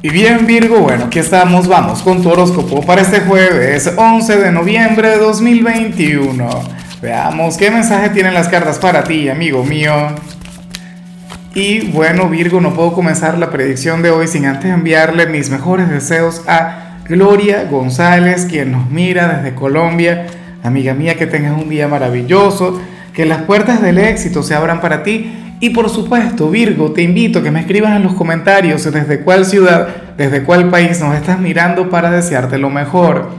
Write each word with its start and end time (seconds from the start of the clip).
Y 0.00 0.10
bien 0.10 0.46
Virgo, 0.46 0.78
bueno, 0.78 1.06
aquí 1.06 1.18
estamos, 1.18 1.66
vamos 1.66 2.02
con 2.02 2.22
tu 2.22 2.30
horóscopo 2.30 2.86
para 2.86 3.02
este 3.02 3.18
jueves 3.22 3.92
11 3.96 4.36
de 4.36 4.52
noviembre 4.52 5.08
de 5.08 5.18
2021. 5.18 6.48
Veamos 7.02 7.56
qué 7.56 7.72
mensaje 7.72 8.10
tienen 8.10 8.32
las 8.32 8.46
cartas 8.46 8.78
para 8.78 9.02
ti, 9.02 9.28
amigo 9.28 9.64
mío. 9.64 9.92
Y 11.52 11.88
bueno 11.90 12.28
Virgo, 12.28 12.60
no 12.60 12.74
puedo 12.74 12.92
comenzar 12.92 13.38
la 13.38 13.50
predicción 13.50 14.00
de 14.00 14.12
hoy 14.12 14.28
sin 14.28 14.46
antes 14.46 14.72
enviarle 14.72 15.26
mis 15.26 15.50
mejores 15.50 15.90
deseos 15.90 16.44
a 16.46 16.98
Gloria 17.08 17.64
González, 17.64 18.46
quien 18.48 18.70
nos 18.70 18.88
mira 18.88 19.26
desde 19.26 19.56
Colombia. 19.56 20.28
Amiga 20.62 20.94
mía, 20.94 21.16
que 21.16 21.26
tengas 21.26 21.60
un 21.60 21.68
día 21.68 21.88
maravilloso, 21.88 22.80
que 23.12 23.24
las 23.24 23.42
puertas 23.42 23.82
del 23.82 23.98
éxito 23.98 24.44
se 24.44 24.54
abran 24.54 24.80
para 24.80 25.02
ti 25.02 25.47
y 25.60 25.70
por 25.70 25.88
supuesto, 25.90 26.50
Virgo, 26.50 26.92
te 26.92 27.02
invito 27.02 27.40
a 27.40 27.42
que 27.42 27.50
me 27.50 27.60
escribas 27.60 27.96
en 27.96 28.04
los 28.04 28.14
comentarios 28.14 28.84
desde 28.84 29.20
cuál 29.20 29.44
ciudad, 29.44 29.88
desde 30.16 30.44
cuál 30.44 30.70
país 30.70 31.00
nos 31.00 31.16
estás 31.16 31.40
mirando 31.40 31.90
para 31.90 32.10
desearte 32.10 32.58
lo 32.58 32.70
mejor. 32.70 33.30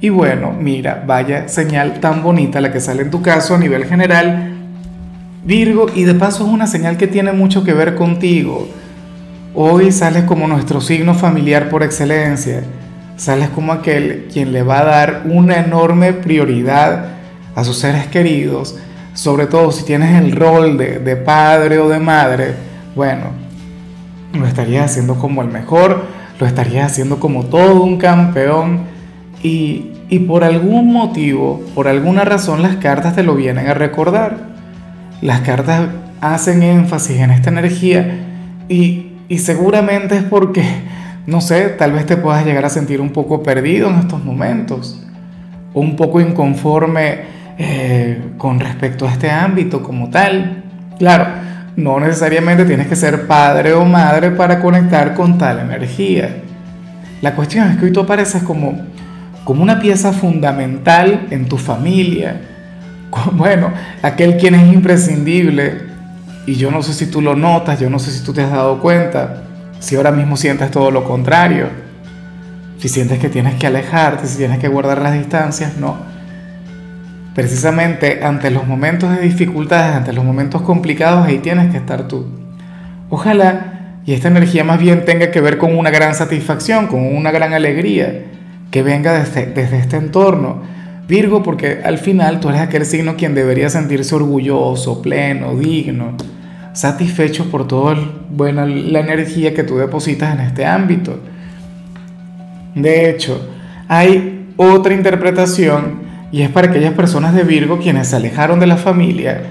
Y 0.00 0.08
bueno, 0.08 0.52
mira, 0.52 1.02
vaya 1.06 1.48
señal 1.48 2.00
tan 2.00 2.22
bonita 2.22 2.60
la 2.60 2.72
que 2.72 2.80
sale 2.80 3.02
en 3.02 3.10
tu 3.10 3.22
caso 3.22 3.54
a 3.54 3.58
nivel 3.58 3.84
general, 3.86 4.52
Virgo, 5.44 5.86
y 5.92 6.04
de 6.04 6.14
paso 6.14 6.46
es 6.46 6.52
una 6.52 6.68
señal 6.68 6.96
que 6.96 7.08
tiene 7.08 7.32
mucho 7.32 7.64
que 7.64 7.72
ver 7.72 7.96
contigo. 7.96 8.68
Hoy 9.54 9.90
sales 9.90 10.22
como 10.22 10.46
nuestro 10.46 10.80
signo 10.80 11.14
familiar 11.14 11.68
por 11.68 11.82
excelencia. 11.82 12.62
Sales 13.16 13.48
como 13.48 13.72
aquel 13.72 14.28
quien 14.32 14.52
le 14.52 14.62
va 14.62 14.80
a 14.80 14.84
dar 14.84 15.22
una 15.24 15.58
enorme 15.58 16.12
prioridad 16.12 17.06
a 17.56 17.64
sus 17.64 17.78
seres 17.78 18.06
queridos 18.06 18.78
sobre 19.14 19.46
todo 19.46 19.72
si 19.72 19.84
tienes 19.84 20.18
el 20.20 20.32
rol 20.32 20.78
de, 20.78 21.16
padre 21.16 21.78
o 21.78 21.88
de 21.88 21.98
madre, 21.98 22.54
bueno, 22.94 23.26
lo 24.32 24.46
estarías 24.46 24.90
haciendo 24.90 25.16
como 25.16 25.42
el 25.42 25.48
mejor, 25.48 26.04
lo 26.38 26.46
estarías 26.46 26.92
haciendo 26.92 27.20
como 27.20 27.44
todo 27.44 27.82
un 27.82 27.98
campeón 27.98 28.80
y, 29.42 29.88
por 30.26 30.44
algún 30.44 30.92
motivo, 30.92 31.62
por 31.74 31.88
alguna 31.88 32.24
razón 32.24 32.62
las 32.62 32.76
cartas 32.76 33.14
te 33.14 33.22
lo 33.22 33.34
vienen 33.34 33.66
a 33.66 33.74
recordar. 33.74 34.52
Las 35.20 35.40
cartas 35.40 35.88
hacen 36.20 36.62
énfasis 36.62 37.18
en 37.18 37.30
esta 37.30 37.50
energía 37.50 38.18
y, 38.68 39.12
y 39.28 39.38
seguramente 39.38 40.16
es 40.16 40.22
porque, 40.22 40.62
no 41.26 41.40
sé, 41.40 41.68
tal 41.68 41.92
vez 41.92 42.06
te 42.06 42.16
puedas 42.16 42.44
llegar 42.44 42.64
a 42.64 42.70
sentir 42.70 43.00
un 43.00 43.10
poco 43.10 43.42
perdido 43.42 43.88
en 43.88 43.96
estos 43.96 44.22
momentos, 44.24 45.02
un 45.74 45.96
poco 45.96 46.20
inconforme 46.20 47.41
eh, 47.58 48.32
con 48.38 48.58
respecto 48.60 49.06
a 49.06 49.12
este 49.12 49.30
ámbito 49.30 49.82
como 49.82 50.08
tal. 50.08 50.64
Claro, 50.98 51.26
no 51.76 52.00
necesariamente 52.00 52.64
tienes 52.64 52.86
que 52.86 52.96
ser 52.96 53.26
padre 53.26 53.72
o 53.72 53.84
madre 53.84 54.30
para 54.30 54.60
conectar 54.60 55.14
con 55.14 55.38
tal 55.38 55.60
energía. 55.60 56.36
La 57.20 57.34
cuestión 57.34 57.70
es 57.70 57.76
que 57.76 57.86
hoy 57.86 57.92
tú 57.92 58.00
apareces 58.00 58.42
como, 58.42 58.80
como 59.44 59.62
una 59.62 59.80
pieza 59.80 60.12
fundamental 60.12 61.26
en 61.30 61.46
tu 61.46 61.58
familia. 61.58 62.40
Bueno, 63.32 63.70
aquel 64.00 64.38
quien 64.38 64.54
es 64.54 64.72
imprescindible. 64.72 65.82
Y 66.46 66.54
yo 66.54 66.70
no 66.70 66.82
sé 66.82 66.94
si 66.94 67.10
tú 67.10 67.20
lo 67.20 67.36
notas, 67.36 67.78
yo 67.78 67.90
no 67.90 67.98
sé 67.98 68.10
si 68.10 68.24
tú 68.24 68.32
te 68.32 68.40
has 68.40 68.50
dado 68.50 68.80
cuenta, 68.80 69.42
si 69.80 69.96
ahora 69.96 70.10
mismo 70.10 70.38
sientes 70.38 70.70
todo 70.70 70.90
lo 70.90 71.04
contrario. 71.04 71.68
Si 72.78 72.88
sientes 72.88 73.18
que 73.18 73.28
tienes 73.28 73.56
que 73.56 73.66
alejarte, 73.66 74.26
si 74.26 74.38
tienes 74.38 74.58
que 74.58 74.68
guardar 74.68 75.02
las 75.02 75.12
distancias, 75.12 75.76
no 75.76 76.11
precisamente 77.34 78.22
ante 78.22 78.50
los 78.50 78.66
momentos 78.66 79.10
de 79.16 79.22
dificultades, 79.22 79.96
ante 79.96 80.12
los 80.12 80.24
momentos 80.24 80.62
complicados, 80.62 81.26
ahí 81.26 81.38
tienes 81.38 81.70
que 81.70 81.78
estar 81.78 82.08
tú. 82.08 82.26
Ojalá 83.10 83.72
y 84.04 84.14
esta 84.14 84.28
energía 84.28 84.64
más 84.64 84.80
bien 84.80 85.04
tenga 85.04 85.30
que 85.30 85.40
ver 85.40 85.58
con 85.58 85.76
una 85.76 85.90
gran 85.90 86.14
satisfacción, 86.14 86.88
con 86.88 87.04
una 87.14 87.30
gran 87.30 87.52
alegría, 87.54 88.24
que 88.70 88.82
venga 88.82 89.12
desde, 89.12 89.46
desde 89.46 89.78
este 89.78 89.96
entorno. 89.96 90.62
Virgo, 91.06 91.42
porque 91.42 91.80
al 91.84 91.98
final 91.98 92.40
tú 92.40 92.48
eres 92.48 92.62
aquel 92.62 92.84
signo 92.84 93.16
quien 93.16 93.34
debería 93.34 93.68
sentirse 93.68 94.14
orgulloso, 94.14 95.02
pleno, 95.02 95.54
digno, 95.54 96.16
satisfecho 96.72 97.50
por 97.50 97.68
toda 97.68 97.96
bueno, 98.30 98.66
la 98.66 99.00
energía 99.00 99.54
que 99.54 99.62
tú 99.62 99.76
depositas 99.76 100.34
en 100.34 100.40
este 100.40 100.64
ámbito. 100.64 101.18
De 102.74 103.10
hecho, 103.10 103.50
hay 103.88 104.48
otra 104.56 104.94
interpretación 104.94 106.11
y 106.32 106.40
es 106.40 106.48
para 106.48 106.68
aquellas 106.68 106.94
personas 106.94 107.34
de 107.34 107.44
Virgo 107.44 107.78
quienes 107.78 108.08
se 108.08 108.16
alejaron 108.16 108.58
de 108.58 108.66
la 108.66 108.78
familia, 108.78 109.42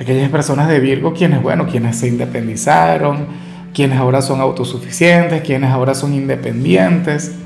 aquellas 0.00 0.28
personas 0.28 0.68
de 0.68 0.80
Virgo 0.80 1.14
quienes, 1.14 1.40
bueno, 1.40 1.66
quienes 1.66 1.96
se 1.96 2.08
independizaron, 2.08 3.28
quienes 3.72 3.98
ahora 3.98 4.20
son 4.20 4.40
autosuficientes, 4.40 5.42
quienes 5.42 5.70
ahora 5.70 5.94
son 5.94 6.12
independientes. 6.12 7.36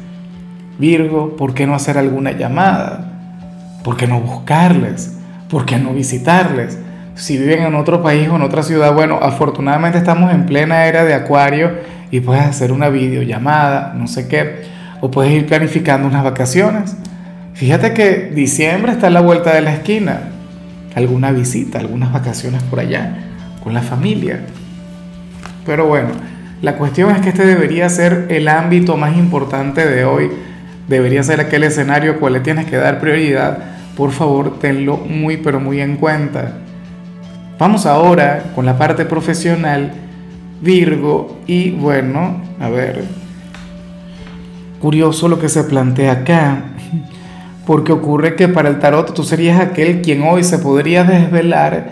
Virgo, 0.78 1.36
¿por 1.36 1.54
qué 1.54 1.66
no 1.66 1.74
hacer 1.74 1.98
alguna 1.98 2.32
llamada? 2.32 3.12
¿Por 3.84 3.96
qué 3.96 4.06
no 4.06 4.20
buscarles? 4.20 5.18
¿Por 5.50 5.66
qué 5.66 5.78
no 5.78 5.92
visitarles? 5.92 6.78
Si 7.14 7.36
viven 7.36 7.62
en 7.62 7.74
otro 7.74 8.02
país 8.02 8.28
o 8.28 8.36
en 8.36 8.42
otra 8.42 8.62
ciudad, 8.62 8.94
bueno, 8.94 9.18
afortunadamente 9.20 9.98
estamos 9.98 10.32
en 10.32 10.46
plena 10.46 10.86
era 10.86 11.04
de 11.04 11.14
Acuario 11.14 11.72
y 12.10 12.20
puedes 12.20 12.44
hacer 12.44 12.72
una 12.72 12.88
videollamada, 12.88 13.92
no 13.94 14.06
sé 14.06 14.28
qué, 14.28 14.62
o 15.00 15.10
puedes 15.10 15.32
ir 15.32 15.46
planificando 15.46 16.06
unas 16.06 16.22
vacaciones. 16.22 16.96
Fíjate 17.58 17.92
que 17.92 18.30
diciembre 18.32 18.92
está 18.92 19.08
a 19.08 19.10
la 19.10 19.20
vuelta 19.20 19.52
de 19.52 19.60
la 19.62 19.74
esquina. 19.74 20.30
Alguna 20.94 21.32
visita, 21.32 21.80
algunas 21.80 22.12
vacaciones 22.12 22.62
por 22.62 22.78
allá 22.78 23.18
con 23.64 23.74
la 23.74 23.82
familia. 23.82 24.44
Pero 25.66 25.88
bueno, 25.88 26.10
la 26.62 26.76
cuestión 26.76 27.10
es 27.10 27.20
que 27.20 27.30
este 27.30 27.44
debería 27.44 27.88
ser 27.88 28.26
el 28.30 28.46
ámbito 28.46 28.96
más 28.96 29.16
importante 29.16 29.84
de 29.88 30.04
hoy. 30.04 30.30
Debería 30.86 31.24
ser 31.24 31.40
aquel 31.40 31.64
escenario 31.64 32.12
al 32.12 32.18
cual 32.20 32.34
le 32.34 32.40
tienes 32.40 32.66
que 32.66 32.76
dar 32.76 33.00
prioridad. 33.00 33.58
Por 33.96 34.12
favor, 34.12 34.60
tenlo 34.60 34.96
muy 34.96 35.38
pero 35.38 35.58
muy 35.58 35.80
en 35.80 35.96
cuenta. 35.96 36.58
Vamos 37.58 37.86
ahora 37.86 38.52
con 38.54 38.66
la 38.66 38.78
parte 38.78 39.04
profesional, 39.04 39.94
Virgo, 40.62 41.40
y 41.48 41.72
bueno, 41.72 42.40
a 42.60 42.68
ver, 42.68 43.02
curioso 44.80 45.26
lo 45.26 45.40
que 45.40 45.48
se 45.48 45.64
plantea 45.64 46.12
acá 46.12 46.62
porque 47.68 47.92
ocurre 47.92 48.34
que 48.34 48.48
para 48.48 48.70
el 48.70 48.78
tarot 48.78 49.12
tú 49.12 49.24
serías 49.24 49.60
aquel 49.60 50.00
quien 50.00 50.22
hoy 50.22 50.42
se 50.42 50.56
podría 50.56 51.04
desvelar, 51.04 51.90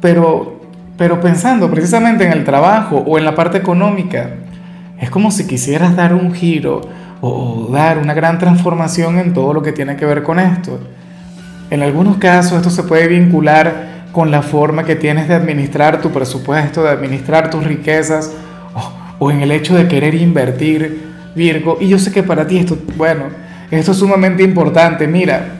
pero, 0.00 0.62
pero 0.96 1.20
pensando 1.20 1.70
precisamente 1.70 2.24
en 2.24 2.32
el 2.32 2.44
trabajo 2.44 3.04
o 3.06 3.18
en 3.18 3.26
la 3.26 3.34
parte 3.34 3.58
económica. 3.58 4.30
Es 4.98 5.10
como 5.10 5.30
si 5.30 5.46
quisieras 5.46 5.94
dar 5.94 6.14
un 6.14 6.32
giro 6.32 6.80
o 7.20 7.68
dar 7.70 7.98
una 7.98 8.14
gran 8.14 8.38
transformación 8.38 9.18
en 9.18 9.34
todo 9.34 9.52
lo 9.52 9.62
que 9.62 9.72
tiene 9.72 9.96
que 9.96 10.06
ver 10.06 10.22
con 10.22 10.38
esto. 10.38 10.80
En 11.68 11.82
algunos 11.82 12.16
casos 12.16 12.54
esto 12.54 12.70
se 12.70 12.84
puede 12.84 13.06
vincular 13.06 14.06
con 14.12 14.30
la 14.30 14.40
forma 14.40 14.84
que 14.84 14.96
tienes 14.96 15.28
de 15.28 15.34
administrar 15.34 16.00
tu 16.00 16.08
presupuesto, 16.08 16.84
de 16.84 16.88
administrar 16.88 17.50
tus 17.50 17.64
riquezas 17.64 18.32
o, 18.74 19.26
o 19.26 19.30
en 19.30 19.42
el 19.42 19.52
hecho 19.52 19.76
de 19.76 19.88
querer 19.88 20.14
invertir, 20.14 21.06
Virgo. 21.34 21.76
Y 21.82 21.88
yo 21.88 21.98
sé 21.98 22.12
que 22.12 22.22
para 22.22 22.46
ti 22.46 22.56
esto, 22.56 22.78
bueno, 22.96 23.24
esto 23.70 23.92
es 23.92 23.98
sumamente 23.98 24.42
importante. 24.42 25.06
Mira, 25.06 25.58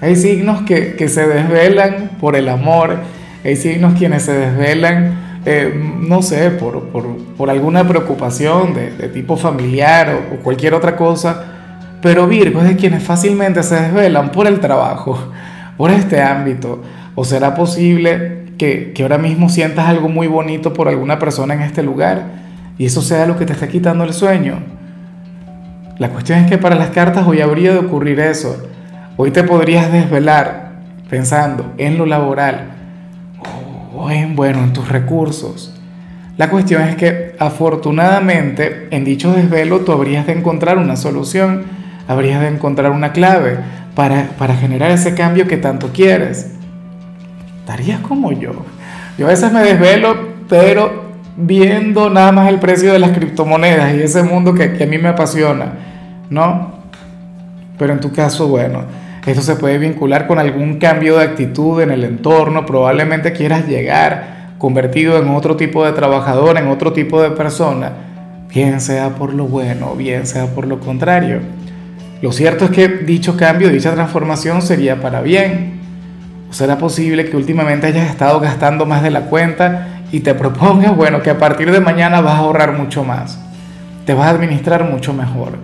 hay 0.00 0.16
signos 0.16 0.62
que, 0.62 1.08
se 1.08 1.26
desvelan 1.26 2.10
por 2.20 2.36
el 2.36 2.48
amor, 2.48 2.98
hay 3.44 3.56
signos 3.56 3.94
quienes 3.94 4.24
se 4.24 4.32
desvelan, 4.32 5.40
eh, 5.44 5.72
no 6.00 6.22
sé, 6.22 6.50
por, 6.50 7.50
alguna 7.50 7.86
preocupación 7.86 8.74
de, 8.74 9.08
tipo 9.08 9.36
familiar 9.36 10.18
o, 10.32 10.36
cualquier 10.36 10.74
otra 10.74 10.96
cosa, 10.96 11.44
pero 12.00 12.28
Virgo 12.28 12.60
es 12.60 12.68
de 12.68 12.76
quienes 12.76 13.02
fácilmente 13.02 13.62
se 13.62 13.74
desvelan 13.74 14.30
por 14.30 14.46
el 14.46 14.60
trabajo, 14.60 15.32
por 15.76 15.90
este 15.90 16.22
ámbito. 16.22 16.82
¿O 17.16 17.24
será 17.24 17.56
posible 17.56 18.44
que, 18.56 18.92
que 18.92 19.02
ahora 19.02 19.18
mismo 19.18 19.48
sientas 19.48 19.86
algo 19.86 20.08
muy 20.08 20.28
bonito 20.28 20.72
por 20.72 20.86
alguna 20.86 21.18
persona 21.18 21.54
en 21.54 21.62
este 21.62 21.82
lugar 21.82 22.22
y 22.78 22.86
eso 22.86 23.02
sea 23.02 23.26
lo 23.26 23.36
que 23.36 23.44
te 23.44 23.54
está 23.54 23.66
quitando 23.66 24.04
el 24.04 24.12
sueño? 24.12 24.77
La 25.98 26.10
cuestión 26.10 26.38
es 26.38 26.48
que 26.48 26.58
para 26.58 26.76
las 26.76 26.90
cartas 26.90 27.26
hoy 27.26 27.40
habría 27.40 27.72
de 27.72 27.78
ocurrir 27.78 28.20
eso. 28.20 28.68
Hoy 29.16 29.32
te 29.32 29.42
podrías 29.42 29.90
desvelar 29.92 30.74
pensando 31.10 31.72
en 31.76 31.98
lo 31.98 32.06
laboral 32.06 32.70
o 33.96 34.08
en, 34.08 34.36
bueno, 34.36 34.62
en 34.62 34.72
tus 34.72 34.88
recursos. 34.88 35.74
La 36.36 36.50
cuestión 36.50 36.82
es 36.82 36.94
que 36.94 37.34
afortunadamente 37.40 38.86
en 38.92 39.04
dicho 39.04 39.32
desvelo 39.32 39.80
tú 39.80 39.90
habrías 39.90 40.24
de 40.28 40.34
encontrar 40.34 40.78
una 40.78 40.94
solución, 40.94 41.64
habrías 42.06 42.40
de 42.42 42.48
encontrar 42.48 42.92
una 42.92 43.10
clave 43.10 43.58
para, 43.96 44.28
para 44.38 44.54
generar 44.54 44.92
ese 44.92 45.16
cambio 45.16 45.48
que 45.48 45.56
tanto 45.56 45.88
quieres. 45.92 46.52
Estarías 47.58 47.98
como 48.02 48.30
yo. 48.30 48.52
Yo 49.18 49.26
a 49.26 49.30
veces 49.30 49.52
me 49.52 49.64
desvelo, 49.64 50.16
pero 50.48 51.07
viendo 51.40 52.10
nada 52.10 52.32
más 52.32 52.48
el 52.48 52.58
precio 52.58 52.92
de 52.92 52.98
las 52.98 53.12
criptomonedas 53.12 53.94
y 53.94 54.02
ese 54.02 54.24
mundo 54.24 54.54
que, 54.54 54.64
a 54.64 54.86
mí 54.86 54.98
me 54.98 55.08
apasiona. 55.08 55.72
¿no? 56.30 56.72
Pero 57.78 57.92
en 57.92 58.00
tu 58.00 58.12
caso, 58.12 58.48
bueno, 58.48 58.82
esto 59.24 59.42
se 59.42 59.56
puede 59.56 59.78
vincular 59.78 60.26
con 60.26 60.38
algún 60.38 60.78
cambio 60.78 61.16
de 61.16 61.24
actitud 61.24 61.80
en 61.80 61.90
el 61.90 62.04
entorno, 62.04 62.66
probablemente 62.66 63.32
quieras 63.32 63.66
llegar 63.66 64.38
convertido 64.58 65.18
en 65.18 65.28
otro 65.28 65.56
tipo 65.56 65.84
de 65.84 65.92
trabajador, 65.92 66.58
en 66.58 66.66
otro 66.66 66.92
tipo 66.92 67.22
de 67.22 67.30
persona, 67.30 67.92
bien 68.52 68.80
sea 68.80 69.10
por 69.10 69.32
lo 69.32 69.44
bueno, 69.44 69.94
bien 69.94 70.26
sea 70.26 70.46
por 70.46 70.66
lo 70.66 70.80
contrario. 70.80 71.40
Lo 72.20 72.32
cierto 72.32 72.64
es 72.64 72.72
que 72.72 72.88
dicho 72.88 73.36
cambio, 73.36 73.68
dicha 73.68 73.94
transformación 73.94 74.60
sería 74.60 75.00
para 75.00 75.20
bien. 75.20 75.78
¿O 76.50 76.52
será 76.52 76.78
posible 76.78 77.28
que 77.28 77.36
últimamente 77.36 77.86
hayas 77.86 78.08
estado 78.10 78.40
gastando 78.40 78.86
más 78.86 79.02
de 79.02 79.10
la 79.10 79.26
cuenta 79.26 79.97
y 80.12 80.20
te 80.20 80.34
propongas, 80.34 80.96
bueno, 80.96 81.22
que 81.22 81.30
a 81.30 81.38
partir 81.38 81.70
de 81.70 81.80
mañana 81.80 82.20
vas 82.20 82.34
a 82.34 82.38
ahorrar 82.38 82.72
mucho 82.72 83.04
más? 83.04 83.38
Te 84.04 84.14
vas 84.14 84.26
a 84.26 84.30
administrar 84.30 84.84
mucho 84.84 85.12
mejor. 85.12 85.58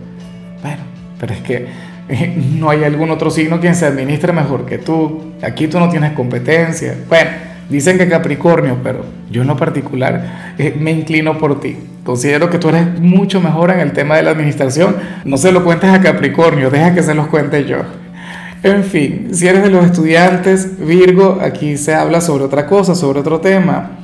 Bueno, 0.63 0.83
pero 1.19 1.33
es 1.33 1.41
que 1.41 1.67
eh, 2.09 2.37
no 2.59 2.71
hay 2.71 2.85
algún 2.85 3.11
otro 3.11 3.31
signo 3.31 3.61
quien 3.61 3.75
se 3.75 3.87
administre 3.87 4.33
mejor 4.33 4.67
que 4.67 4.79
tú. 4.79 5.33
Aquí 5.43 5.69
tú 5.69 5.79
no 5.79 5.89
tienes 5.89 6.13
competencia. 6.13 6.95
Bueno, 7.09 7.31
dicen 7.71 7.97
que 7.97 8.09
Capricornio, 8.09 8.79
pero 8.83 9.05
yo 9.31 9.43
en 9.43 9.49
lo 9.49 9.57
particular 9.57 10.55
eh, 10.59 10.77
me 10.79 10.91
inclino 10.91 11.39
por 11.39 11.61
ti. 11.61 11.77
Considero 12.05 12.51
que 12.51 12.59
tú 12.59 12.69
eres 12.69 13.01
mucho 13.01 13.41
mejor 13.41 13.71
en 13.71 13.81
el 13.81 13.93
tema 13.93 14.17
de 14.17 14.23
la 14.23 14.33
administración. 14.33 14.97
No 15.25 15.39
se 15.39 15.51
lo 15.51 15.65
cuentes 15.65 15.91
a 15.91 16.03
Capricornio, 16.03 16.71
deja 16.71 16.95
que 16.95 17.03
se 17.03 17.15
los 17.15 17.29
cuente 17.29 17.65
yo. 17.65 17.79
En 18.63 18.85
fin, 18.85 19.29
si 19.33 19.47
eres 19.47 19.63
de 19.63 19.71
los 19.71 19.85
estudiantes, 19.85 20.79
Virgo, 20.79 21.39
aquí 21.43 21.77
se 21.77 21.95
habla 21.95 22.21
sobre 22.21 22.45
otra 22.45 22.67
cosa, 22.67 22.95
sobre 22.95 23.21
otro 23.21 23.41
tema. 23.41 23.99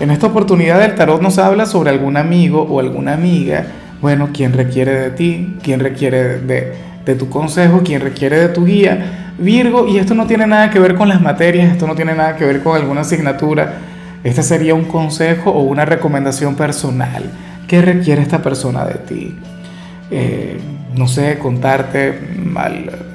En 0.00 0.10
esta 0.10 0.26
oportunidad 0.26 0.80
del 0.80 0.96
tarot 0.96 1.22
nos 1.22 1.38
habla 1.38 1.66
sobre 1.66 1.90
algún 1.90 2.16
amigo 2.16 2.62
o 2.62 2.80
alguna 2.80 3.14
amiga, 3.14 3.66
bueno, 4.00 4.30
quien 4.32 4.52
requiere 4.52 4.92
de 4.92 5.10
ti, 5.10 5.56
quien 5.62 5.78
requiere 5.78 6.40
de, 6.40 7.14
tu 7.14 7.28
consejo, 7.28 7.82
quien 7.84 8.00
requiere 8.00 8.38
de 8.38 8.48
tu 8.48 8.64
guía. 8.64 9.32
Virgo, 9.38 9.86
y 9.86 9.98
esto 9.98 10.14
no 10.14 10.26
tiene 10.26 10.46
nada 10.46 10.70
que 10.70 10.80
ver 10.80 10.96
con 10.96 11.08
las 11.08 11.20
materias, 11.20 11.72
esto 11.72 11.86
no 11.86 11.94
tiene 11.94 12.14
nada 12.14 12.36
que 12.36 12.44
ver 12.44 12.62
con 12.62 12.76
alguna 12.76 13.02
asignatura, 13.02 13.74
este 14.24 14.42
sería 14.42 14.74
un 14.74 14.84
consejo 14.84 15.50
o 15.50 15.62
una 15.62 15.84
recomendación 15.84 16.56
personal. 16.56 17.30
¿Qué 17.68 17.80
requiere 17.80 18.20
esta 18.20 18.42
persona 18.42 18.84
de 18.84 18.94
ti? 18.94 19.36
Eh, 20.10 20.58
no 20.96 21.06
sé, 21.08 21.38
contarte 21.38 22.18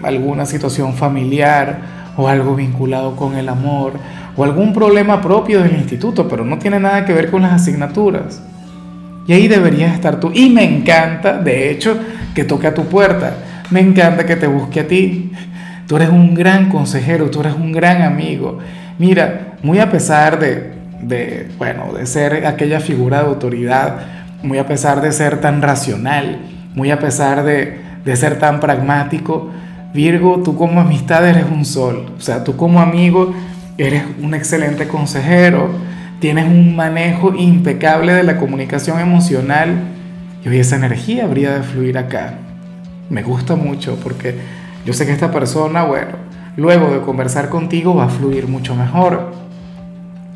alguna 0.04 0.46
situación 0.46 0.94
familiar 0.94 1.99
o 2.20 2.28
algo 2.28 2.54
vinculado 2.54 3.16
con 3.16 3.36
el 3.36 3.48
amor 3.48 3.94
o 4.36 4.44
algún 4.44 4.74
problema 4.74 5.22
propio 5.22 5.64
del 5.64 5.74
instituto, 5.74 6.28
pero 6.28 6.44
no 6.44 6.60
tiene 6.60 6.78
nada 6.78 7.06
que 7.06 7.14
ver 7.14 7.32
con 7.32 7.44
las 7.44 7.54
asignaturas. 7.54 8.42
Y 9.26 9.32
ahí 9.32 9.48
deberías 9.48 9.94
estar 9.94 10.20
tú. 10.20 10.30
Y 10.34 10.50
me 10.50 10.64
encanta, 10.64 11.38
de 11.38 11.72
hecho, 11.72 11.98
que 12.36 12.44
toque 12.44 12.68
a 12.68 12.74
tu 12.74 12.86
puerta. 12.86 13.38
Me 13.70 13.80
encanta 13.80 14.26
que 14.26 14.36
te 14.36 14.48
busque 14.48 14.82
a 14.82 14.88
ti. 14.88 15.32
Tú 15.88 15.96
eres 15.96 16.10
un 16.10 16.36
gran 16.36 16.70
consejero, 16.70 17.30
tú 17.30 17.40
eres 17.40 17.54
un 17.54 17.72
gran 17.72 18.02
amigo. 18.02 18.60
Mira, 18.98 19.54
muy 19.64 19.80
a 19.80 19.90
pesar 19.90 20.40
de, 20.40 20.74
de, 21.02 21.48
bueno, 21.58 21.94
de 21.94 22.06
ser 22.06 22.46
aquella 22.46 22.82
figura 22.82 23.22
de 23.22 23.28
autoridad, 23.28 24.00
muy 24.44 24.58
a 24.58 24.68
pesar 24.68 25.00
de 25.00 25.14
ser 25.14 25.40
tan 25.40 25.62
racional, 25.62 26.40
muy 26.76 26.92
a 26.92 27.00
pesar 27.00 27.44
de, 27.44 27.80
de 28.04 28.16
ser 28.18 28.40
tan 28.40 28.60
pragmático, 28.60 29.52
Virgo, 29.94 30.42
tú 30.44 30.56
como 30.56 30.82
amistad 30.82 31.28
eres 31.28 31.46
un 31.52 31.66
sol, 31.66 32.14
o 32.18 32.22
sea, 32.22 32.44
tú 32.44 32.56
como 32.56 32.80
amigo 32.80 33.34
eres 33.78 34.04
un 34.22 34.34
excelente 34.36 34.88
consejero, 34.88 35.70
tienes 36.20 36.46
un 36.46 36.76
manejo 36.76 37.34
impecable 37.34 38.14
de 38.14 38.24
la 38.24 38.38
comunicación 38.38 39.00
emocional 39.00 39.70
y 40.44 40.50
hoy 40.50 40.60
esa 40.60 40.76
energía 40.76 41.24
habría 41.24 41.56
de 41.56 41.64
fluir 41.64 41.98
acá. 41.98 42.36
Me 43.10 43.24
gusta 43.24 43.56
mucho 43.56 43.98
porque 44.04 44.36
yo 44.86 44.94
sé 44.94 45.06
que 45.06 45.12
esta 45.12 45.32
persona, 45.32 45.84
bueno, 45.84 46.12
luego 46.56 46.92
de 46.92 47.02
conversar 47.02 47.50
contigo 47.50 47.96
va 47.96 48.06
a 48.06 48.10
fluir 48.10 48.48
mucho 48.48 48.76
mejor. 48.76 49.32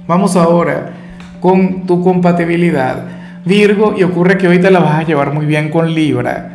Vamos 0.08 0.36
ahora 0.36 0.94
con 1.40 1.86
tu 1.86 2.04
compatibilidad. 2.04 3.04
Virgo, 3.46 3.94
y 3.98 4.04
ocurre 4.04 4.38
que 4.38 4.48
hoy 4.48 4.60
te 4.60 4.72
la 4.72 4.80
vas 4.80 5.00
a 5.00 5.04
llevar 5.04 5.34
muy 5.34 5.46
bien 5.46 5.70
con 5.70 5.94
Libra, 5.94 6.53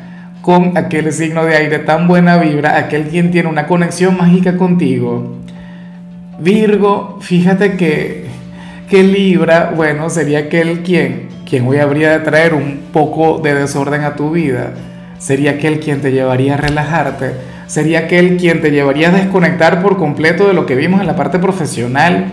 con 0.49 0.79
aquel 0.79 1.12
signo 1.12 1.45
de 1.45 1.55
aire 1.55 1.79
tan 1.81 2.09
buena 2.09 2.39
vibra, 2.39 2.79
aquel 2.79 3.09
quien 3.09 3.31
tiene 3.31 3.50
una 3.50 3.67
conexión 3.67 4.17
mágica 4.17 4.56
contigo. 4.56 5.37
Virgo, 6.39 7.19
fíjate 7.21 7.77
que, 7.77 8.25
que 8.89 9.03
Libra, 9.03 9.75
bueno, 9.77 10.09
sería 10.09 10.39
aquel 10.39 10.83
quien, 10.83 11.29
quien 11.45 11.69
hoy 11.69 11.77
habría 11.77 12.12
de 12.12 12.21
traer 12.21 12.55
un 12.55 12.85
poco 12.95 13.41
de 13.45 13.53
desorden 13.53 14.05
a 14.05 14.17
tu 14.17 14.31
vida, 14.31 14.73
sería 15.19 15.50
aquel 15.50 15.81
quien 15.81 16.00
te 16.00 16.12
llevaría 16.12 16.55
a 16.55 16.56
relajarte, 16.56 17.33
sería 17.67 17.99
aquel 17.99 18.39
quien 18.39 18.62
te 18.62 18.71
llevaría 18.71 19.11
a 19.11 19.12
desconectar 19.12 19.83
por 19.83 19.99
completo 19.99 20.49
de 20.49 20.55
lo 20.55 20.65
que 20.65 20.77
vimos 20.77 21.03
en 21.03 21.09
la 21.09 21.15
parte 21.15 21.39
profesional 21.39 22.25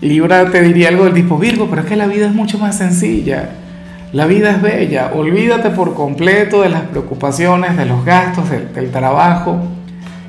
Libra 0.00 0.48
te 0.50 0.62
diría 0.62 0.90
algo 0.90 1.04
del 1.04 1.14
tipo 1.14 1.38
Virgo, 1.38 1.66
pero 1.68 1.82
es 1.82 1.88
que 1.88 1.96
la 1.96 2.06
vida 2.06 2.26
es 2.26 2.34
mucho 2.34 2.58
más 2.58 2.78
sencilla. 2.78 3.48
La 4.16 4.24
vida 4.24 4.50
es 4.50 4.62
bella. 4.62 5.10
Olvídate 5.12 5.68
por 5.68 5.92
completo 5.92 6.62
de 6.62 6.70
las 6.70 6.80
preocupaciones, 6.84 7.76
de 7.76 7.84
los 7.84 8.02
gastos, 8.02 8.48
del, 8.48 8.90
trabajo 8.90 9.58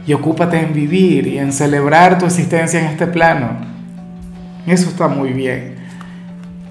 y 0.05 0.11
ocúpate 0.11 0.59
en 0.59 0.73
vivir 0.73 1.25
y 1.25 1.37
en 1.37 1.53
celebrar 1.53 2.17
tu 2.17 2.25
existencia 2.25 2.81
en 2.81 2.87
este 2.87 3.07
plano. 3.07 3.47
Eso 4.65 4.89
está 4.89 5.07
muy 5.07 5.31
bien. 5.31 5.75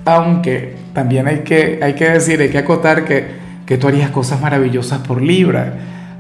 Aunque 0.05 0.75
también 0.93 1.27
hay 1.27 1.39
que, 1.39 1.81
hay 1.83 1.95
que 1.95 2.11
decir, 2.11 2.39
hay 2.43 2.51
que 2.51 2.59
acotar 2.59 3.07
que, 3.07 3.25
que 3.65 3.79
tú 3.79 3.89
harías 3.89 4.11
cosas 4.11 4.43
maravillosas 4.43 4.99
por 4.99 5.23
Libra. 5.23 5.73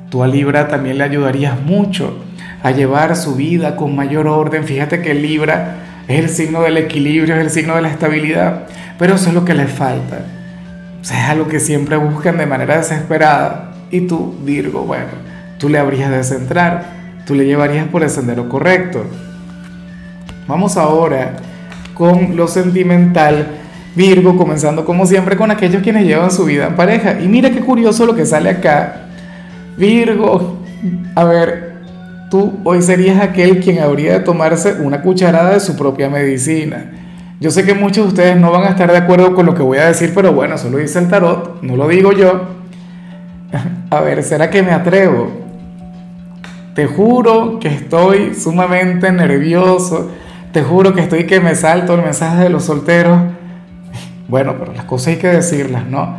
Tú 0.08 0.22
a 0.22 0.26
Libra 0.26 0.66
también 0.66 0.96
le 0.96 1.04
ayudarías 1.04 1.60
mucho 1.60 2.24
a 2.62 2.70
llevar 2.70 3.16
su 3.16 3.34
vida 3.34 3.76
con 3.76 3.94
mayor 3.94 4.28
orden. 4.28 4.64
Fíjate 4.64 5.02
que 5.02 5.12
Libra 5.12 5.76
es 6.08 6.20
el 6.20 6.30
signo 6.30 6.62
del 6.62 6.78
equilibrio, 6.78 7.34
es 7.34 7.42
el 7.42 7.50
signo 7.50 7.76
de 7.76 7.82
la 7.82 7.90
estabilidad, 7.90 8.62
pero 8.98 9.16
eso 9.16 9.28
es 9.28 9.34
lo 9.34 9.44
que 9.44 9.52
les 9.52 9.70
falta. 9.70 10.24
Sea, 11.06 11.30
algo 11.30 11.46
que 11.46 11.60
siempre 11.60 11.96
buscan 11.96 12.36
de 12.36 12.46
manera 12.46 12.78
desesperada. 12.78 13.70
Y 13.92 14.08
tú, 14.08 14.34
Virgo, 14.42 14.80
bueno, 14.80 15.04
tú 15.56 15.68
le 15.68 15.78
habrías 15.78 16.10
de 16.10 16.24
centrar, 16.24 16.82
tú 17.24 17.36
le 17.36 17.46
llevarías 17.46 17.86
por 17.86 18.02
el 18.02 18.10
sendero 18.10 18.48
correcto. 18.48 19.04
Vamos 20.48 20.76
ahora 20.76 21.36
con 21.94 22.34
lo 22.34 22.48
sentimental. 22.48 23.46
Virgo, 23.94 24.36
comenzando 24.36 24.84
como 24.84 25.06
siempre 25.06 25.36
con 25.36 25.52
aquellos 25.52 25.80
quienes 25.80 26.08
llevan 26.08 26.32
su 26.32 26.44
vida 26.44 26.66
en 26.66 26.74
pareja. 26.74 27.20
Y 27.20 27.28
mira 27.28 27.50
qué 27.50 27.60
curioso 27.60 28.04
lo 28.04 28.16
que 28.16 28.26
sale 28.26 28.50
acá. 28.50 29.02
Virgo, 29.76 30.58
a 31.14 31.22
ver, 31.22 31.74
tú 32.32 32.58
hoy 32.64 32.82
serías 32.82 33.22
aquel 33.22 33.60
quien 33.60 33.78
habría 33.78 34.14
de 34.14 34.20
tomarse 34.24 34.72
una 34.80 35.02
cucharada 35.02 35.52
de 35.52 35.60
su 35.60 35.76
propia 35.76 36.10
medicina. 36.10 37.05
Yo 37.38 37.50
sé 37.50 37.64
que 37.64 37.74
muchos 37.74 38.04
de 38.04 38.08
ustedes 38.08 38.36
no 38.36 38.50
van 38.50 38.62
a 38.62 38.70
estar 38.70 38.90
de 38.90 38.96
acuerdo 38.96 39.34
con 39.34 39.44
lo 39.44 39.54
que 39.54 39.62
voy 39.62 39.76
a 39.76 39.86
decir, 39.86 40.12
pero 40.14 40.32
bueno, 40.32 40.54
eso 40.54 40.70
lo 40.70 40.78
dice 40.78 40.98
el 40.98 41.08
tarot, 41.08 41.60
no 41.62 41.76
lo 41.76 41.86
digo 41.86 42.12
yo. 42.12 42.48
A 43.90 44.00
ver, 44.00 44.22
¿será 44.22 44.48
que 44.48 44.62
me 44.62 44.72
atrevo? 44.72 45.30
Te 46.74 46.86
juro 46.86 47.58
que 47.58 47.68
estoy 47.68 48.34
sumamente 48.34 49.12
nervioso, 49.12 50.10
te 50.52 50.62
juro 50.62 50.94
que 50.94 51.02
estoy 51.02 51.24
que 51.24 51.40
me 51.40 51.54
salto 51.54 51.94
el 51.94 52.02
mensaje 52.02 52.44
de 52.44 52.50
los 52.50 52.64
solteros. 52.64 53.18
Bueno, 54.28 54.56
pero 54.58 54.72
las 54.72 54.86
cosas 54.86 55.08
hay 55.08 55.16
que 55.18 55.28
decirlas, 55.28 55.86
¿no? 55.86 56.16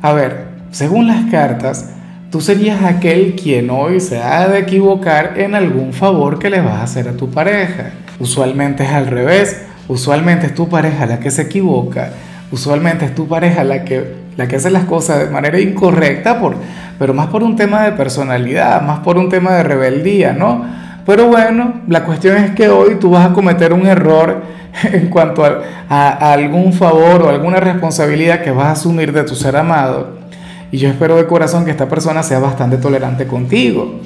A 0.00 0.12
ver, 0.14 0.46
según 0.70 1.06
las 1.06 1.30
cartas, 1.30 1.90
tú 2.30 2.40
serías 2.40 2.82
aquel 2.82 3.34
quien 3.34 3.68
hoy 3.68 4.00
se 4.00 4.22
ha 4.22 4.48
de 4.48 4.60
equivocar 4.60 5.34
en 5.36 5.54
algún 5.54 5.92
favor 5.92 6.38
que 6.38 6.48
le 6.48 6.62
vas 6.62 6.76
a 6.76 6.84
hacer 6.84 7.08
a 7.08 7.12
tu 7.12 7.30
pareja. 7.30 7.90
Usualmente 8.18 8.84
es 8.84 8.90
al 8.90 9.06
revés, 9.06 9.66
usualmente 9.88 10.46
es 10.46 10.54
tu 10.54 10.68
pareja 10.68 11.06
la 11.06 11.20
que 11.20 11.30
se 11.30 11.42
equivoca, 11.42 12.10
usualmente 12.50 13.04
es 13.04 13.14
tu 13.14 13.28
pareja 13.28 13.64
la 13.64 13.84
que, 13.84 14.14
la 14.36 14.48
que 14.48 14.56
hace 14.56 14.70
las 14.70 14.84
cosas 14.84 15.20
de 15.20 15.30
manera 15.30 15.60
incorrecta, 15.60 16.38
por, 16.40 16.56
pero 16.98 17.14
más 17.14 17.28
por 17.28 17.42
un 17.42 17.56
tema 17.56 17.82
de 17.84 17.92
personalidad, 17.92 18.82
más 18.82 19.00
por 19.00 19.18
un 19.18 19.28
tema 19.28 19.52
de 19.52 19.62
rebeldía, 19.62 20.32
¿no? 20.32 20.64
Pero 21.04 21.26
bueno, 21.26 21.82
la 21.88 22.04
cuestión 22.04 22.36
es 22.36 22.52
que 22.52 22.68
hoy 22.68 22.96
tú 22.96 23.10
vas 23.10 23.30
a 23.30 23.32
cometer 23.32 23.72
un 23.72 23.86
error 23.86 24.42
en 24.92 25.08
cuanto 25.08 25.44
a, 25.44 25.60
a 25.88 26.32
algún 26.32 26.72
favor 26.72 27.22
o 27.22 27.28
alguna 27.28 27.58
responsabilidad 27.58 28.42
que 28.42 28.50
vas 28.50 28.66
a 28.66 28.72
asumir 28.72 29.12
de 29.12 29.24
tu 29.24 29.34
ser 29.34 29.56
amado 29.56 30.22
y 30.72 30.78
yo 30.78 30.88
espero 30.88 31.16
de 31.16 31.26
corazón 31.26 31.66
que 31.66 31.70
esta 31.70 31.86
persona 31.86 32.22
sea 32.22 32.38
bastante 32.38 32.78
tolerante 32.78 33.26
contigo. 33.26 34.00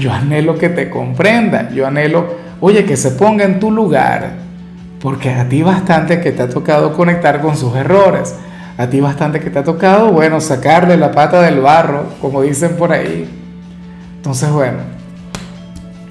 Yo 0.00 0.10
anhelo 0.10 0.56
que 0.56 0.70
te 0.70 0.88
comprenda, 0.88 1.68
yo 1.70 1.86
anhelo, 1.86 2.34
oye, 2.60 2.84
que 2.86 2.96
se 2.96 3.10
ponga 3.10 3.44
en 3.44 3.60
tu 3.60 3.70
lugar, 3.70 4.32
porque 5.00 5.30
a 5.30 5.48
ti 5.48 5.62
bastante 5.62 6.20
que 6.20 6.32
te 6.32 6.42
ha 6.42 6.48
tocado 6.48 6.94
conectar 6.94 7.40
con 7.40 7.56
sus 7.56 7.74
errores, 7.76 8.34
a 8.76 8.88
ti 8.88 9.00
bastante 9.00 9.40
que 9.40 9.50
te 9.50 9.58
ha 9.58 9.64
tocado, 9.64 10.12
bueno, 10.12 10.40
sacarle 10.40 10.96
la 10.96 11.12
pata 11.12 11.42
del 11.42 11.60
barro, 11.60 12.06
como 12.20 12.42
dicen 12.42 12.76
por 12.76 12.92
ahí. 12.92 13.28
Entonces, 14.16 14.50
bueno, 14.50 14.78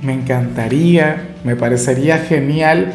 me 0.02 0.14
encantaría, 0.14 1.30
me 1.44 1.56
parecería 1.56 2.20
genial 2.20 2.94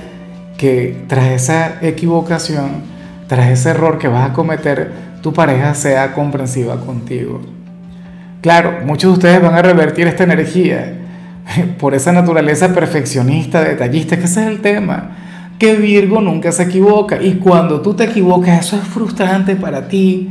que 0.58 1.04
tras 1.08 1.26
esa 1.26 1.78
equivocación, 1.80 2.82
tras 3.28 3.50
ese 3.50 3.70
error 3.70 3.98
que 3.98 4.08
vas 4.08 4.30
a 4.30 4.32
cometer, 4.32 4.92
tu 5.22 5.32
pareja 5.32 5.74
sea 5.74 6.12
comprensiva 6.12 6.80
contigo. 6.80 7.40
Claro, 8.42 8.80
muchos 8.84 9.12
de 9.12 9.14
ustedes 9.14 9.42
van 9.42 9.54
a 9.54 9.62
revertir 9.62 10.06
esta 10.06 10.24
energía 10.24 10.94
por 11.78 11.94
esa 11.94 12.12
naturaleza 12.12 12.74
perfeccionista, 12.74 13.62
detallista, 13.62 14.16
que 14.16 14.24
ese 14.24 14.42
es 14.42 14.48
el 14.48 14.60
tema. 14.60 15.21
Que 15.62 15.76
Virgo 15.76 16.20
nunca 16.20 16.50
se 16.50 16.64
equivoca 16.64 17.22
y 17.22 17.34
cuando 17.34 17.80
tú 17.82 17.94
te 17.94 18.02
equivocas 18.02 18.66
eso 18.66 18.74
es 18.74 18.82
frustrante 18.82 19.54
para 19.54 19.86
ti, 19.86 20.28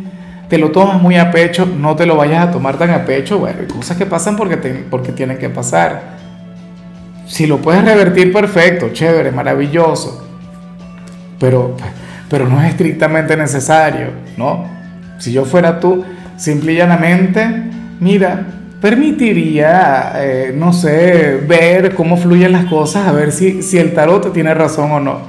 te 0.50 0.58
lo 0.58 0.72
tomas 0.72 1.02
muy 1.02 1.16
a 1.16 1.32
pecho, 1.32 1.66
no 1.66 1.96
te 1.96 2.06
lo 2.06 2.18
vayas 2.18 2.50
a 2.50 2.52
tomar 2.52 2.78
tan 2.78 2.90
a 2.90 3.06
pecho, 3.06 3.40
bueno, 3.40 3.62
hay 3.62 3.68
cosas 3.68 3.96
que 3.96 4.06
pasan 4.06 4.36
porque, 4.36 4.58
porque 4.90 5.14
tienen 5.14 5.38
que 5.38 5.48
pasar. 5.48 6.18
Si 7.28 7.48
lo 7.48 7.60
puedes 7.60 7.86
revertir, 7.86 8.34
perfecto, 8.34 8.90
chévere, 8.90 9.32
maravilloso, 9.32 10.28
pero, 11.40 11.78
pero 12.30 12.46
no 12.46 12.62
es 12.62 12.72
estrictamente 12.72 13.38
necesario, 13.38 14.08
¿no? 14.36 14.66
Si 15.18 15.32
yo 15.32 15.46
fuera 15.46 15.80
tú, 15.80 16.04
simple 16.36 16.74
y 16.74 16.76
llanamente, 16.76 17.70
mira, 18.02 18.48
permitiría, 18.82 20.14
eh, 20.16 20.54
no 20.58 20.74
sé, 20.74 21.40
ver 21.48 21.94
cómo 21.94 22.18
fluyen 22.18 22.52
las 22.52 22.66
cosas, 22.66 23.08
a 23.08 23.12
ver 23.12 23.32
si, 23.32 23.62
si 23.62 23.78
el 23.78 23.94
tarot 23.94 24.34
tiene 24.34 24.54
razón 24.56 24.92
o 24.92 25.00
no, 25.00 25.20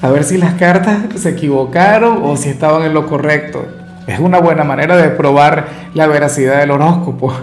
a 0.00 0.10
ver 0.10 0.24
si 0.24 0.38
las 0.38 0.54
cartas 0.54 1.00
se 1.14 1.30
equivocaron 1.30 2.20
o 2.22 2.36
si 2.36 2.48
estaban 2.48 2.84
en 2.84 2.94
lo 2.94 3.06
correcto. 3.06 3.66
Es 4.06 4.18
una 4.18 4.38
buena 4.38 4.64
manera 4.64 4.96
de 4.96 5.10
probar 5.10 5.66
la 5.94 6.06
veracidad 6.06 6.60
del 6.60 6.70
horóscopo. 6.70 7.34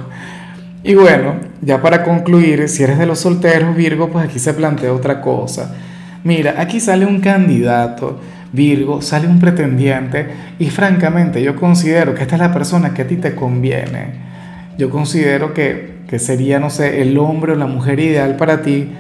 Y 0.81 0.95
bueno, 0.95 1.36
ya 1.62 1.81
para 1.81 2.03
concluir, 2.03 2.67
si 2.67 2.83
eres 2.83 2.98
de 2.98 3.05
los 3.05 3.19
solteros, 3.19 3.75
Virgo, 3.75 4.10
pues 4.10 4.25
aquí 4.25 4.39
se 4.39 4.53
plantea 4.53 4.91
otra 4.91 5.22
cosa. 5.22 5.75
Mira, 6.24 6.55
aquí 6.57 6.79
sale 6.79 7.05
un 7.05 7.19
candidato, 7.19 8.19
Virgo, 8.51 9.01
sale 9.01 9.27
un 9.27 9.39
pretendiente 9.39 10.27
y 10.57 10.69
francamente 10.69 11.41
yo 11.41 11.55
considero 11.55 12.15
que 12.15 12.24
esta 12.24 12.36
es 12.36 12.41
la 12.41 12.53
persona 12.53 12.93
que 12.93 13.03
a 13.03 13.07
ti 13.07 13.17
te 13.17 13.36
conviene 13.36 14.32
yo 14.77 14.89
considero 14.89 15.53
que, 15.53 15.94
sería, 16.18 16.60
no 16.60 16.70
sé, 16.70 17.01
el 17.01 17.18
hombre 17.18 17.53
o 17.53 17.56
la 17.56 17.65
mujer 17.65 18.00
ideal 18.00 18.36
para 18.36 18.62
ti, 18.62 18.92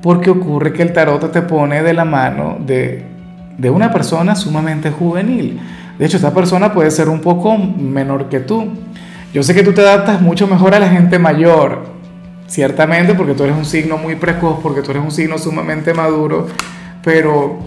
porque 0.00 0.30
ocurre 0.30 0.72
que 0.72 0.82
el 0.82 0.92
tarot 0.92 1.30
te 1.30 1.42
pone 1.42 1.82
de 1.82 1.92
la 1.92 2.04
mano 2.04 2.56
de, 2.64 3.04
de 3.58 3.70
una 3.70 3.92
persona 3.92 4.34
sumamente 4.34 4.90
juvenil. 4.90 5.60
De 5.98 6.06
hecho, 6.06 6.16
esta 6.16 6.32
persona 6.32 6.72
puede 6.72 6.90
ser 6.90 7.08
un 7.08 7.20
poco 7.20 7.56
menor 7.56 8.28
que 8.28 8.40
tú. 8.40 8.70
Yo 9.34 9.42
sé 9.42 9.54
que 9.54 9.62
tú 9.62 9.72
te 9.72 9.82
adaptas 9.82 10.20
mucho 10.20 10.46
mejor 10.46 10.74
a 10.74 10.78
la 10.78 10.88
gente 10.88 11.18
mayor, 11.18 11.84
ciertamente, 12.46 13.14
porque 13.14 13.34
tú 13.34 13.44
eres 13.44 13.56
un 13.56 13.64
signo 13.64 13.96
muy 13.96 14.16
precoz, 14.16 14.58
porque 14.62 14.82
tú 14.82 14.90
eres 14.90 15.02
un 15.02 15.10
signo 15.10 15.38
sumamente 15.38 15.94
maduro, 15.94 16.48
pero 17.02 17.58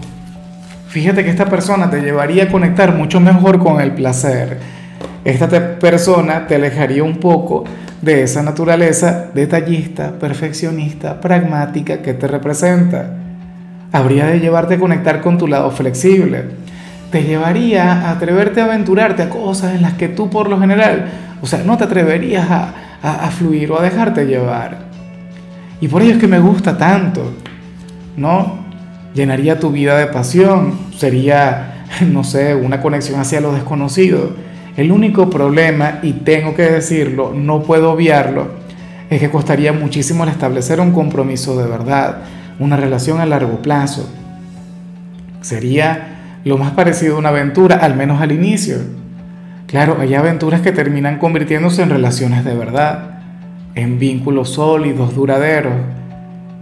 fíjate 0.88 1.24
que 1.24 1.30
esta 1.30 1.46
persona 1.46 1.90
te 1.90 2.00
llevaría 2.00 2.44
a 2.44 2.48
conectar 2.48 2.94
mucho 2.94 3.20
mejor 3.20 3.58
con 3.58 3.80
el 3.80 3.92
placer 3.92 4.75
esta 5.26 5.48
persona 5.80 6.46
te 6.46 6.54
alejaría 6.54 7.02
un 7.02 7.16
poco 7.16 7.64
de 8.00 8.22
esa 8.22 8.44
naturaleza 8.44 9.26
detallista, 9.34 10.12
perfeccionista, 10.20 11.20
pragmática 11.20 12.00
que 12.00 12.14
te 12.14 12.28
representa. 12.28 13.10
Habría 13.90 14.26
de 14.26 14.38
llevarte 14.38 14.74
a 14.74 14.78
conectar 14.78 15.20
con 15.20 15.36
tu 15.36 15.48
lado 15.48 15.72
flexible. 15.72 16.44
Te 17.10 17.24
llevaría 17.24 17.92
a 17.92 18.12
atreverte 18.12 18.60
a 18.60 18.66
aventurarte 18.66 19.24
a 19.24 19.28
cosas 19.28 19.74
en 19.74 19.82
las 19.82 19.94
que 19.94 20.06
tú 20.06 20.30
por 20.30 20.48
lo 20.48 20.60
general, 20.60 21.08
o 21.42 21.46
sea, 21.46 21.64
no 21.64 21.76
te 21.76 21.82
atreverías 21.82 22.48
a, 22.48 22.72
a 23.02 23.28
fluir 23.32 23.72
o 23.72 23.80
a 23.80 23.82
dejarte 23.82 24.26
llevar. 24.26 24.78
Y 25.80 25.88
por 25.88 26.02
ello 26.02 26.12
es 26.12 26.18
que 26.18 26.28
me 26.28 26.38
gusta 26.38 26.78
tanto, 26.78 27.32
¿no? 28.16 28.60
Llenaría 29.12 29.58
tu 29.58 29.72
vida 29.72 29.98
de 29.98 30.06
pasión, 30.06 30.78
sería, 30.96 31.84
no 32.12 32.22
sé, 32.22 32.54
una 32.54 32.80
conexión 32.80 33.18
hacia 33.18 33.40
lo 33.40 33.52
desconocido 33.52 34.45
el 34.76 34.92
único 34.92 35.30
problema, 35.30 36.00
y 36.02 36.12
tengo 36.12 36.54
que 36.54 36.62
decirlo, 36.62 37.32
no 37.34 37.62
puedo 37.62 37.92
obviarlo, 37.92 38.48
es 39.08 39.20
que 39.20 39.30
costaría 39.30 39.72
muchísimo 39.72 40.24
el 40.24 40.30
establecer 40.30 40.80
un 40.80 40.92
compromiso 40.92 41.56
de 41.56 41.68
verdad, 41.68 42.18
una 42.58 42.76
relación 42.76 43.20
a 43.20 43.26
largo 43.26 43.62
plazo. 43.62 44.08
Sería 45.40 46.40
lo 46.44 46.58
más 46.58 46.72
parecido 46.72 47.16
a 47.16 47.18
una 47.18 47.28
aventura, 47.30 47.76
al 47.76 47.96
menos 47.96 48.20
al 48.20 48.32
inicio. 48.32 48.78
Claro, 49.66 49.96
hay 50.00 50.14
aventuras 50.14 50.60
que 50.60 50.72
terminan 50.72 51.18
convirtiéndose 51.18 51.82
en 51.82 51.90
relaciones 51.90 52.44
de 52.44 52.54
verdad, 52.54 53.20
en 53.74 53.98
vínculos 53.98 54.50
sólidos, 54.50 55.14
duraderos. 55.14 55.74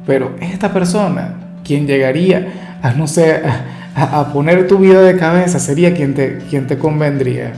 Pero 0.06 0.36
esta 0.40 0.72
persona, 0.72 1.34
quien 1.64 1.86
llegaría 1.86 2.78
a, 2.82 2.92
no 2.92 3.06
sé, 3.06 3.42
a, 3.96 4.32
poner 4.32 4.66
tu 4.66 4.78
vida 4.78 5.00
de 5.00 5.16
cabeza, 5.16 5.58
sería 5.58 5.94
quien 5.94 6.14
te, 6.14 6.38
quien 6.50 6.66
te 6.66 6.78
convendría. 6.78 7.52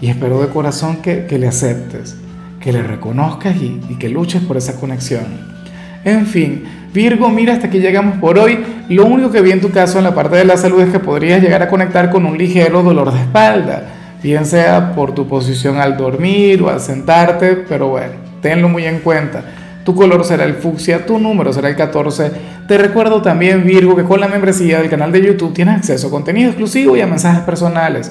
Y 0.00 0.08
espero 0.08 0.40
de 0.40 0.48
corazón 0.48 0.96
que, 1.02 1.26
le 1.38 1.48
aceptes, 1.48 2.16
que 2.60 2.72
le 2.72 2.82
reconozcas 2.82 3.56
y, 3.56 3.80
y 3.88 3.96
que 3.96 4.08
luches 4.08 4.42
por 4.42 4.56
esa 4.56 4.78
conexión. 4.80 5.24
En 6.04 6.26
fin, 6.26 6.64
Virgo, 6.92 7.28
mira, 7.28 7.52
hasta 7.52 7.68
aquí 7.68 7.78
llegamos 7.78 8.16
por 8.18 8.38
hoy. 8.38 8.58
Lo 8.88 9.06
único 9.06 9.30
que 9.30 9.42
vi 9.42 9.52
en 9.52 9.60
tu 9.60 9.70
caso 9.70 9.98
en 9.98 10.04
la 10.04 10.14
parte 10.14 10.36
de 10.36 10.44
la 10.44 10.56
salud 10.56 10.80
es 10.80 10.90
que 10.90 10.98
podrías 10.98 11.40
llegar 11.40 11.62
a 11.62 11.68
conectar 11.68 12.10
con 12.10 12.26
un 12.26 12.36
ligero 12.36 12.82
dolor 12.82 13.12
de 13.12 13.20
espalda, 13.20 13.84
bien 14.22 14.44
sea 14.44 14.92
por 14.94 15.14
tu 15.14 15.28
posición 15.28 15.78
al 15.78 15.96
dormir 15.96 16.62
o 16.62 16.68
al 16.68 16.80
sentarte, 16.80 17.64
pero 17.68 17.88
bueno, 17.88 18.14
tenlo 18.42 18.68
muy 18.68 18.86
en 18.86 18.98
cuenta. 19.00 19.44
Tu 19.84 19.94
color 19.94 20.24
será 20.24 20.44
el 20.44 20.54
fucsia, 20.54 21.06
tu 21.06 21.18
número 21.18 21.52
será 21.52 21.68
el 21.68 21.76
14. 21.76 22.32
Te 22.66 22.76
recuerdo 22.76 23.22
también, 23.22 23.64
Virgo, 23.64 23.94
que 23.94 24.04
con 24.04 24.20
la 24.20 24.28
membresía 24.28 24.80
del 24.80 24.90
canal 24.90 25.12
de 25.12 25.22
YouTube 25.22 25.54
tienes 25.54 25.76
acceso 25.76 26.08
a 26.08 26.10
contenido 26.10 26.50
exclusivo 26.50 26.96
y 26.96 27.00
a 27.00 27.06
mensajes 27.06 27.42
personales. 27.44 28.10